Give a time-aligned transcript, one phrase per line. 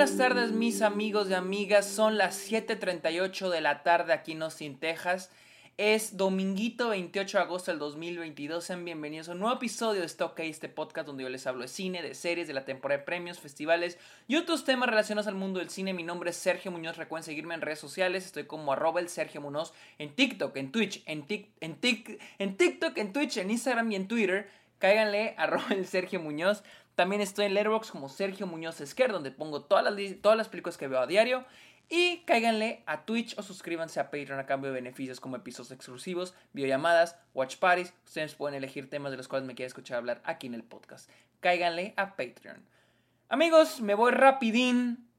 [0.00, 4.78] buenas tardes mis amigos y amigas, son las 7.38 de la tarde aquí en Austin,
[4.78, 5.30] Texas.
[5.76, 10.40] Es dominguito 28 de agosto del 2022, sean bienvenidos a un nuevo episodio de Stock
[10.40, 13.40] este podcast donde yo les hablo de cine, de series, de la temporada de premios,
[13.40, 15.92] festivales y otros temas relacionados al mundo del cine.
[15.92, 19.42] Mi nombre es Sergio Muñoz, recuerden seguirme en redes sociales, estoy como arroba el Sergio
[19.42, 21.78] Muñoz en TikTok, en Twitch, en, en,
[22.38, 24.48] en TikTok, en Twitch, en Instagram y en Twitter.
[24.78, 25.36] Cáiganle
[25.70, 26.62] el Sergio Muñoz.
[27.00, 30.76] También estoy en Letterboxd como Sergio Muñoz Esquer, donde pongo todas las, todas las películas
[30.76, 31.46] que veo a diario.
[31.88, 36.34] Y cáiganle a Twitch o suscríbanse a Patreon a cambio de beneficios como episodios exclusivos,
[36.52, 37.94] videollamadas, watch parties.
[38.04, 41.08] Ustedes pueden elegir temas de los cuales me quieren escuchar hablar aquí en el podcast.
[41.40, 42.62] Cáiganle a Patreon.
[43.30, 45.09] Amigos, me voy rapidín.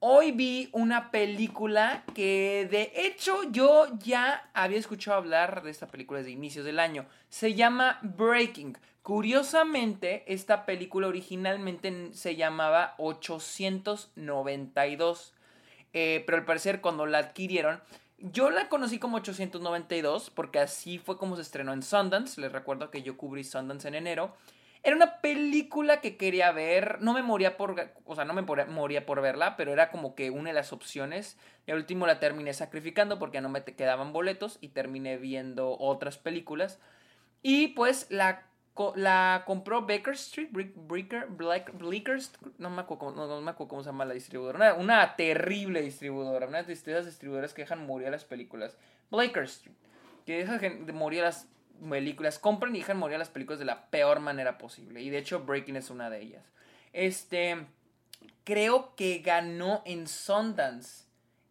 [0.00, 6.20] Hoy vi una película que de hecho yo ya había escuchado hablar de esta película
[6.20, 7.04] desde inicios del año.
[7.28, 8.78] Se llama Breaking.
[9.02, 15.34] Curiosamente, esta película originalmente se llamaba 892,
[15.92, 17.80] eh, pero al parecer cuando la adquirieron,
[18.18, 22.92] yo la conocí como 892 porque así fue como se estrenó en Sundance, les recuerdo
[22.92, 24.36] que yo cubrí Sundance en enero.
[24.82, 29.06] Era una película que quería ver, no me moría por, o sea, no me moría
[29.06, 31.36] por verla, pero era como que una de las opciones.
[31.66, 36.18] Y al último la terminé sacrificando porque no me quedaban boletos y terminé viendo otras
[36.18, 36.78] películas.
[37.42, 38.48] Y pues la
[38.94, 43.88] la compró Baker Street, Breaker, Black, Bleakers, no me, acuerdo, no, me acuerdo cómo se
[43.88, 48.24] llama la distribuidora, una, terrible distribuidora, una de esas distribuidoras que dejan morir a las
[48.24, 48.76] películas.
[49.10, 49.74] Baker Street,
[50.24, 51.48] que dejan morir a las
[51.88, 55.02] películas, compran y dejan morir a las películas de la peor manera posible.
[55.02, 56.44] Y de hecho Breaking es una de ellas.
[56.92, 57.66] Este,
[58.44, 61.04] creo que ganó en Sundance.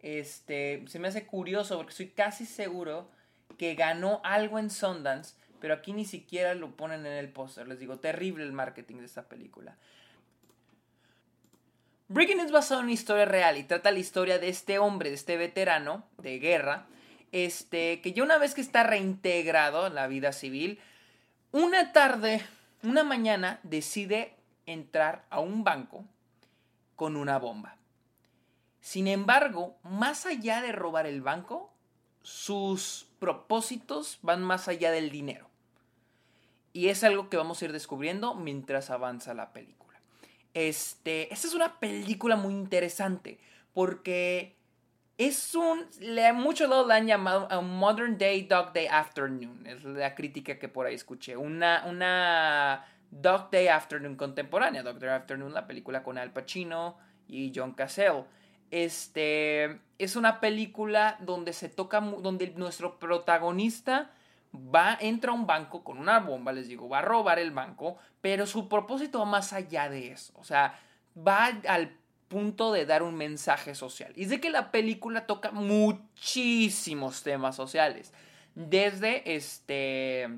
[0.00, 3.10] Este, se me hace curioso porque estoy casi seguro
[3.58, 7.66] que ganó algo en Sundance pero aquí ni siquiera lo ponen en el póster.
[7.66, 9.78] Les digo, terrible el marketing de esta película.
[12.08, 15.14] Breaking es basado en una historia real y trata la historia de este hombre, de
[15.14, 16.86] este veterano de guerra,
[17.34, 20.78] este, que ya una vez que está reintegrado en la vida civil,
[21.50, 22.40] una tarde,
[22.84, 24.36] una mañana, decide
[24.66, 26.04] entrar a un banco
[26.94, 27.76] con una bomba.
[28.80, 31.72] Sin embargo, más allá de robar el banco,
[32.22, 35.48] sus propósitos van más allá del dinero.
[36.72, 39.98] Y es algo que vamos a ir descubriendo mientras avanza la película.
[40.54, 43.40] Este, esta es una película muy interesante
[43.72, 44.54] porque
[45.18, 45.86] es un.
[46.34, 49.66] muchos lados la han llamado a Modern Day Dog Day Afternoon.
[49.66, 51.36] Es la crítica que por ahí escuché.
[51.36, 54.82] Una, una Dog Day Afternoon contemporánea.
[54.82, 56.98] Dog Day Afternoon, la película con Al Pacino
[57.28, 58.24] y John Cassell.
[58.70, 59.80] Este.
[59.98, 62.00] Es una película donde se toca.
[62.00, 64.10] donde nuestro protagonista
[64.54, 67.98] va, entra a un banco con una bomba, les digo, va a robar el banco,
[68.20, 70.32] pero su propósito va más allá de eso.
[70.36, 70.78] O sea,
[71.16, 71.96] va al
[72.34, 74.12] punto de dar un mensaje social.
[74.16, 78.12] Y de que la película toca muchísimos temas sociales.
[78.56, 80.28] Desde este.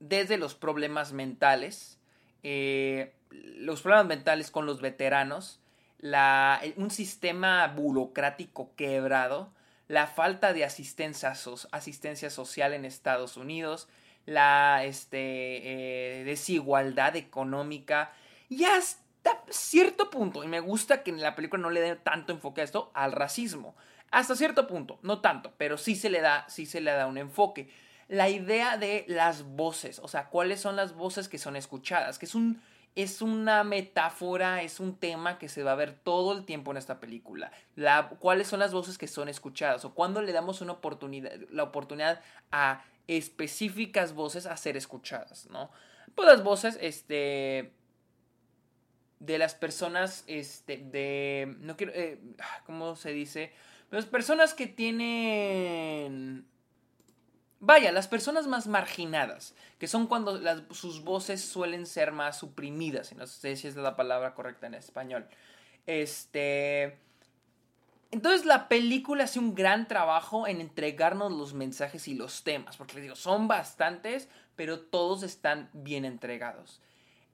[0.00, 1.96] Desde los problemas mentales.
[2.42, 5.60] Eh, los problemas mentales con los veteranos.
[6.00, 9.52] La, un sistema burocrático quebrado
[9.86, 11.34] la falta de asistencia,
[11.72, 13.88] asistencia social en Estados Unidos,
[14.24, 18.12] la este, eh, desigualdad económica
[18.48, 19.09] y hasta
[19.48, 22.64] cierto punto, y me gusta que en la película no le dé tanto enfoque a
[22.64, 23.74] esto, al racismo.
[24.10, 27.18] Hasta cierto punto, no tanto, pero sí se le da, sí se le da un
[27.18, 27.70] enfoque.
[28.08, 32.26] La idea de las voces, o sea, cuáles son las voces que son escuchadas, que
[32.26, 32.60] es un
[32.96, 36.76] es una metáfora, es un tema que se va a ver todo el tiempo en
[36.76, 37.52] esta película.
[37.76, 39.84] La, ¿Cuáles son las voces que son escuchadas?
[39.84, 42.20] O cuándo le damos una oportunidad, la oportunidad
[42.50, 45.70] a específicas voces a ser escuchadas, ¿no?
[46.14, 47.72] Pues las voces, este,
[49.20, 52.18] de las personas, este, de, no quiero, eh,
[52.66, 53.52] ¿cómo se dice?
[53.90, 56.46] Las personas que tienen
[57.62, 60.40] Vaya, las personas más marginadas, que son cuando
[60.72, 65.28] sus voces suelen ser más suprimidas, no sé si es la palabra correcta en español.
[65.86, 66.98] Este.
[68.10, 72.94] Entonces la película hace un gran trabajo en entregarnos los mensajes y los temas, porque
[72.94, 76.80] les digo, son bastantes, pero todos están bien entregados.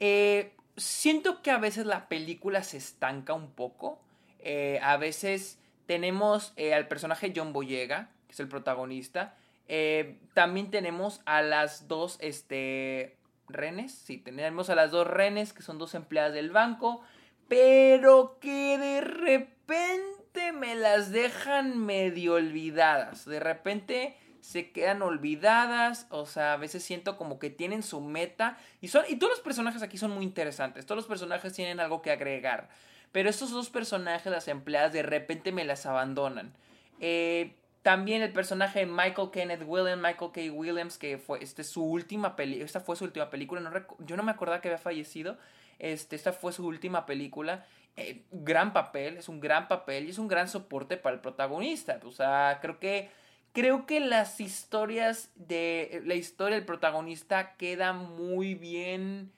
[0.00, 4.00] Eh, siento que a veces la película se estanca un poco.
[4.40, 9.36] Eh, a veces tenemos eh, al personaje John Boyega, que es el protagonista,
[9.66, 13.16] eh, también tenemos a las dos este,
[13.48, 13.92] renes.
[13.92, 17.02] Sí, tenemos a las dos renes, que son dos empleadas del banco.
[17.48, 23.24] Pero que de repente me las dejan medio olvidadas.
[23.26, 26.06] De repente se quedan olvidadas.
[26.10, 28.58] O sea, a veces siento como que tienen su meta.
[28.82, 30.84] Y, son, y todos los personajes aquí son muy interesantes.
[30.84, 32.68] Todos los personajes tienen algo que agregar.
[33.10, 36.52] Pero estos dos personajes, las empleadas, de repente me las abandonan.
[37.00, 40.52] Eh, también el personaje de Michael Kenneth Williams, Michael K.
[40.52, 44.22] Williams, que fue este, su última película, esta fue su última película, no yo no
[44.22, 45.36] me acordaba que había fallecido,
[45.78, 47.66] este, esta fue su última película,
[47.96, 52.00] eh, gran papel, es un gran papel y es un gran soporte para el protagonista,
[52.04, 53.10] o sea, creo que,
[53.54, 59.32] creo que las historias de, la historia del protagonista queda muy bien,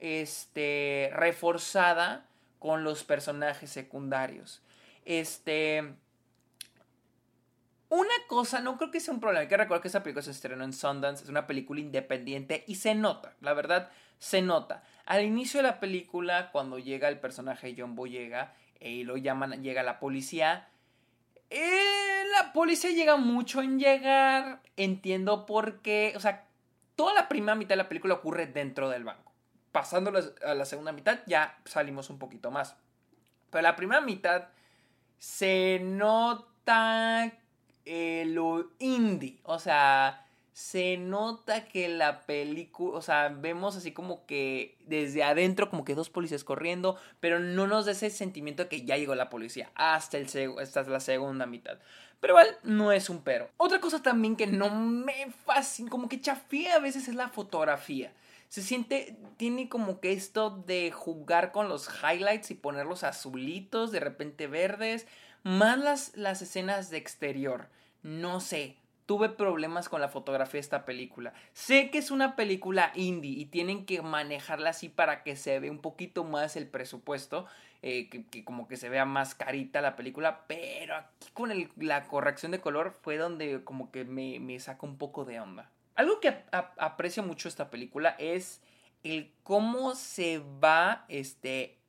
[0.00, 2.26] este, reforzada
[2.58, 4.60] con los personajes secundarios,
[5.06, 5.94] este...
[7.88, 9.40] Una cosa, no creo que sea un problema.
[9.40, 12.76] Hay que recordar que esta película se estrenó en Sundance, es una película independiente y
[12.76, 13.90] se nota, la verdad,
[14.20, 14.84] se nota.
[15.06, 19.82] Al inicio de la película, cuando llega el personaje John Boyega y lo llaman, llega
[19.82, 20.68] la policía,
[21.50, 26.46] eh, la policía llega mucho en llegar, entiendo por qué, o sea,
[26.96, 29.32] toda la primera mitad de la película ocurre dentro del banco.
[29.72, 30.12] Pasando
[30.44, 32.76] a la segunda mitad ya salimos un poquito más.
[33.50, 34.48] Pero la primera mitad
[35.18, 37.32] se nota
[37.84, 39.40] eh, lo indie.
[39.44, 45.70] O sea, se nota que la película, o sea, vemos así como que desde adentro,
[45.70, 49.14] como que dos policías corriendo, pero no nos da ese sentimiento de que ya llegó
[49.14, 50.26] la policía hasta, el
[50.58, 51.78] hasta la segunda mitad.
[52.20, 53.48] Pero igual no es un pero.
[53.56, 58.12] Otra cosa también que no me fascina, como que chafía a veces es la fotografía.
[58.48, 64.00] Se siente, tiene como que esto de jugar con los highlights y ponerlos azulitos, de
[64.00, 65.06] repente verdes
[65.42, 67.68] más las, escenas de exterior.
[68.02, 68.76] No sé,
[69.10, 71.32] tuve problemas con la fotografía de esta película.
[71.52, 75.72] Sé que es una película indie y tienen que manejarla así para que se vea
[75.72, 77.44] un poquito más el presupuesto,
[77.82, 82.52] eh, que, como que se vea más carita la película, pero aquí con la corrección
[82.52, 85.72] de color fue donde como que me, me saca un poco de onda.
[85.96, 88.62] Algo que aprecio mucho esta película es
[89.02, 91.80] el cómo se va este,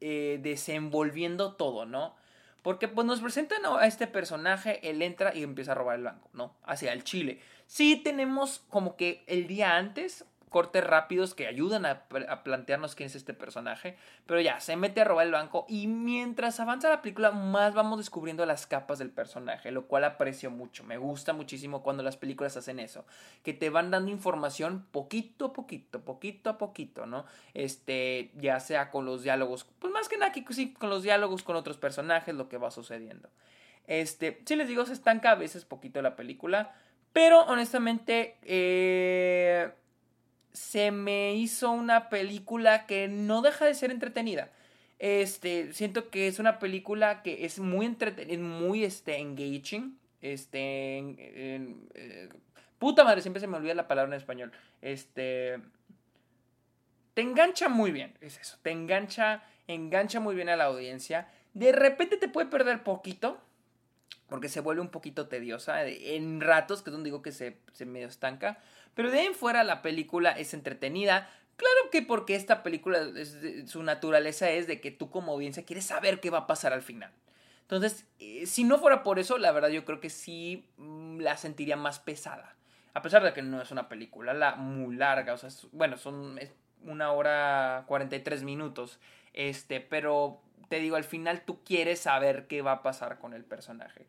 [0.00, 2.16] eh, desenvolviendo todo, ¿no?
[2.62, 6.28] Porque pues nos presentan a este personaje, él entra y empieza a robar el banco,
[6.32, 6.56] ¿no?
[6.64, 7.40] Hacia el Chile.
[7.66, 12.08] Sí tenemos como que el día antes cortes rápidos que ayudan a,
[12.42, 13.96] plantearnos quién es este personaje.
[14.26, 17.98] Pero ya, se mete a robar el banco y mientras avanza la película más vamos
[17.98, 20.84] descubriendo las capas del personaje, lo cual aprecio mucho.
[20.84, 23.06] Me gusta muchísimo cuando las películas hacen eso,
[23.42, 27.24] que te van dando información poquito a poquito, poquito a poquito, ¿no?
[27.54, 31.42] Este, ya sea con los diálogos, pues más que nada que sí, con los diálogos
[31.42, 33.30] con otros personajes, lo que va sucediendo.
[33.86, 36.74] Este, si les digo, se estanca a veces poquito la película.
[37.12, 39.70] Pero honestamente, eh,
[40.52, 44.50] se me hizo una película que no deja de ser entretenida.
[44.98, 49.98] Este, siento que es una película que es muy entretenida, muy este, engaging.
[50.20, 52.28] Este, eh,
[52.78, 54.52] puta madre, siempre se me olvida la palabra en español.
[54.82, 55.58] Este,
[57.14, 61.28] te engancha muy bien, es eso, te engancha, engancha muy bien a la audiencia.
[61.54, 63.40] De repente te puede perder poquito,
[64.30, 67.84] porque se vuelve un poquito tediosa en ratos, que es donde digo que se, se
[67.84, 68.58] medio estanca.
[68.94, 71.28] Pero de ahí en fuera la película es entretenida.
[71.56, 73.00] Claro que porque esta película,
[73.66, 76.82] su naturaleza es de que tú como audiencia quieres saber qué va a pasar al
[76.82, 77.12] final.
[77.62, 81.36] Entonces, eh, si no fuera por eso, la verdad yo creo que sí mm, la
[81.36, 82.56] sentiría más pesada.
[82.94, 86.38] A pesar de que no es una película la, muy larga, o sea, bueno, son
[86.82, 88.98] una hora 43 minutos.
[89.34, 93.44] Este, pero te digo, al final tú quieres saber qué va a pasar con el
[93.44, 94.06] personaje.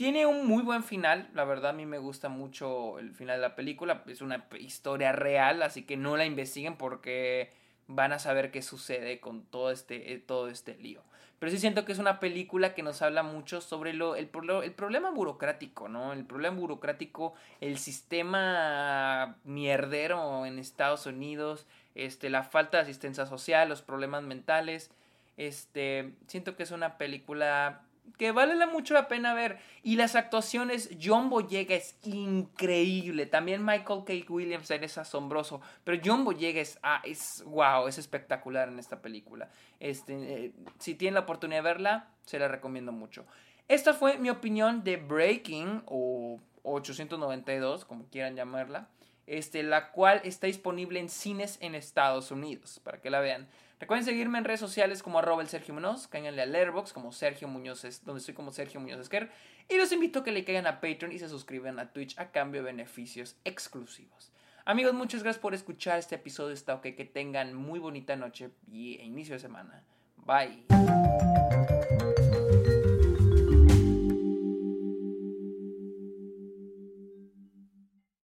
[0.00, 3.42] Tiene un muy buen final, la verdad a mí me gusta mucho el final de
[3.42, 7.52] la película, es una historia real, así que no la investiguen porque
[7.86, 11.02] van a saber qué sucede con todo este, eh, todo este lío.
[11.38, 14.30] Pero sí siento que es una película que nos habla mucho sobre lo, el,
[14.62, 16.14] el problema burocrático, ¿no?
[16.14, 23.68] El problema burocrático, el sistema mierdero en Estados Unidos, este, la falta de asistencia social,
[23.68, 24.90] los problemas mentales.
[25.36, 27.82] Este, siento que es una película
[28.18, 29.58] que vale mucho la pena ver.
[29.82, 33.26] Y las actuaciones, John Boyega es increíble.
[33.26, 34.32] También Michael K.
[34.32, 35.60] Williams es asombroso.
[35.84, 39.50] Pero John Boyega es, ah, es wow, es espectacular en esta película.
[39.78, 43.26] Este, eh, si tienen la oportunidad de verla, se la recomiendo mucho.
[43.68, 48.88] Esta fue mi opinión de Breaking o 892, como quieran llamarla.
[49.26, 53.48] Este, la cual está disponible en cines en Estados Unidos, para que la vean.
[53.80, 57.48] Recuerden seguirme en redes sociales como arroba el Sergio Muñoz, cáiganle a Letterboxd como Sergio
[57.48, 59.30] Muñoz, donde estoy como Sergio Muñoz Esquer,
[59.70, 62.30] y los invito a que le caigan a Patreon y se suscriban a Twitch a
[62.30, 64.32] cambio de beneficios exclusivos.
[64.66, 66.52] Amigos, muchas gracias por escuchar este episodio.
[66.52, 69.82] Está ok, que tengan muy bonita noche y inicio de semana.
[70.18, 70.66] Bye.